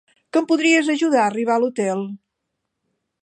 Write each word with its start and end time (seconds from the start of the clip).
Que 0.35 0.39
em 0.43 0.45
podries 0.51 0.89
ajudar 0.93 1.19
a 1.25 1.27
arribar 1.33 1.57
a 1.59 1.63
l'hotel? 1.65 2.03